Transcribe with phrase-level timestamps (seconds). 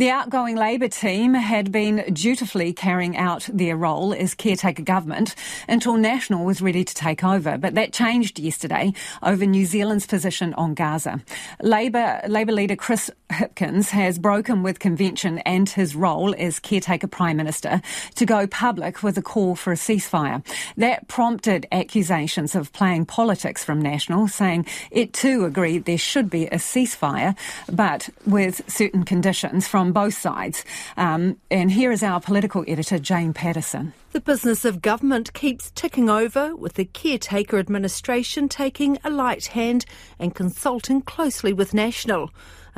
[0.00, 5.34] The outgoing Labour team had been dutifully carrying out their role as caretaker government
[5.68, 7.58] until National was ready to take over.
[7.58, 11.20] But that changed yesterday over New Zealand's position on Gaza.
[11.60, 13.10] Labour, Labour leader Chris
[13.40, 17.80] Hipkins has broken with convention and his role as caretaker Prime Minister
[18.16, 20.44] to go public with a call for a ceasefire.
[20.76, 26.48] That prompted accusations of playing politics from National, saying it too agreed there should be
[26.48, 27.34] a ceasefire,
[27.72, 30.62] but with certain conditions from both sides.
[30.98, 33.94] Um, and here is our political editor, Jane Patterson.
[34.12, 39.86] The business of government keeps ticking over, with the caretaker administration taking a light hand
[40.18, 42.30] and consulting closely with National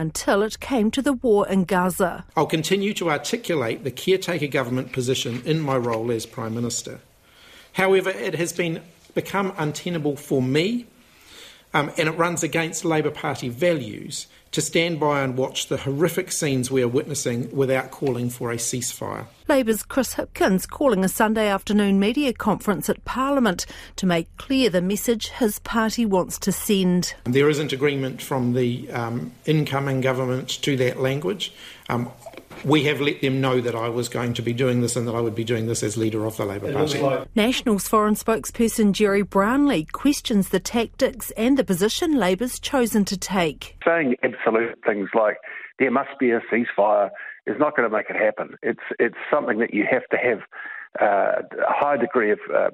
[0.02, 2.24] until it came to the war in Gaza.
[2.37, 6.98] I'll continue to articulate the caretaker government position in my role as Prime Minister.
[7.74, 8.83] However, it has been
[9.15, 10.87] become untenable for me
[11.75, 16.30] um, and it runs against Labour Party values to stand by and watch the horrific
[16.30, 19.27] scenes we are witnessing without calling for a ceasefire.
[19.49, 23.65] Labour's Chris Hipkins calling a Sunday afternoon media conference at Parliament
[23.96, 27.15] to make clear the message his party wants to send.
[27.24, 31.52] There isn't agreement from the um, incoming government to that language.
[31.89, 32.11] Um,
[32.65, 35.15] we have let them know that I was going to be doing this and that
[35.15, 37.01] I would be doing this as leader of the Labour Party.
[37.01, 37.35] Like...
[37.37, 43.77] National's foreign spokesperson Gerry Brownlee questions the tactics and the position Labour's chosen to take.
[43.85, 45.38] Saying absolute things like
[45.79, 47.10] there must be a ceasefire
[47.46, 48.57] is not going to make it happen.
[48.63, 50.40] It's it's something that you have to have
[51.01, 52.71] uh, a high degree of uh,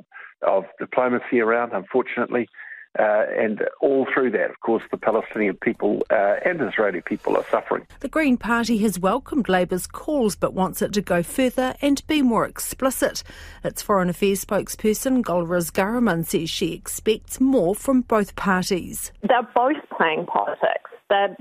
[0.47, 1.73] of diplomacy around.
[1.73, 2.49] Unfortunately,
[2.99, 7.45] uh, and all through that, of course, the Palestinian people uh, and Israeli people are
[7.51, 7.87] suffering.
[8.01, 12.23] The Green Party has welcomed Labour's calls but wants it to go further and be
[12.23, 13.23] more explicit.
[13.63, 19.13] Its Foreign Affairs spokesperson, Golriz Ghahraman, says she expects more from both parties.
[19.23, 20.91] They're both playing politics.
[21.09, 21.37] They're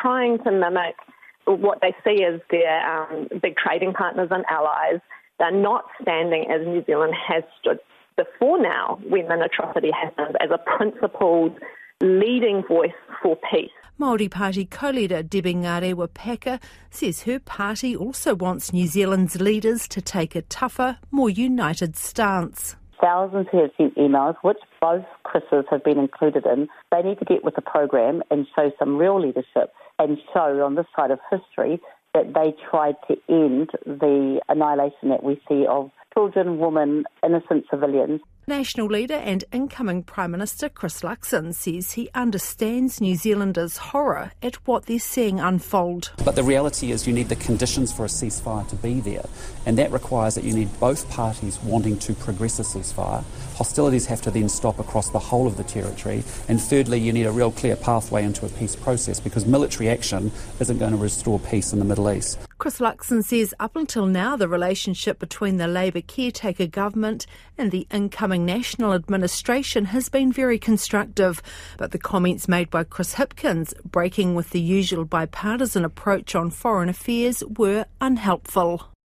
[0.00, 0.96] trying to mimic
[1.44, 5.00] what they see as their um, big trading partners and allies.
[5.38, 7.78] They're not standing as New Zealand has stood
[8.16, 11.58] before now when an atrocity happens as a principled
[12.00, 12.90] leading voice
[13.22, 13.70] for peace.
[14.00, 16.58] Māori Party co-leader Debbie Ngarewa-Packer
[16.90, 22.74] says her party also wants New Zealand's leaders to take a tougher, more united stance.
[23.00, 27.24] Thousands who have sent emails, which both Chris's have been included in, they need to
[27.24, 31.18] get with the program and show some real leadership and show on this side of
[31.30, 31.80] history
[32.14, 38.20] that they tried to end the annihilation that we see of children, women, innocent civilians.
[38.48, 44.56] National leader and incoming Prime Minister Chris Luxon says he understands New Zealanders' horror at
[44.66, 46.10] what they're seeing unfold.
[46.24, 49.24] But the reality is, you need the conditions for a ceasefire to be there,
[49.64, 53.22] and that requires that you need both parties wanting to progress a ceasefire.
[53.54, 57.26] Hostilities have to then stop across the whole of the territory, and thirdly, you need
[57.26, 61.38] a real clear pathway into a peace process because military action isn't going to restore
[61.38, 62.40] peace in the Middle East.
[62.62, 67.26] Chris Luxon says up until now, the relationship between the Labour caretaker government
[67.58, 71.42] and the incoming national administration has been very constructive,
[71.76, 76.88] but the comments made by Chris Hipkins, breaking with the usual bipartisan approach on foreign
[76.88, 78.91] affairs, were unhelpful.